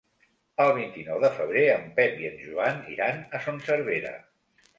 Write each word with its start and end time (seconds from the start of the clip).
El 0.63 0.71
vint-i-nou 0.77 1.19
de 1.23 1.29
febrer 1.35 1.65
en 1.73 1.85
Pep 1.99 2.17
i 2.25 2.27
en 2.31 2.41
Joan 2.47 2.81
iran 2.95 3.21
a 3.37 3.43
Son 3.45 3.61
Servera. 3.71 4.17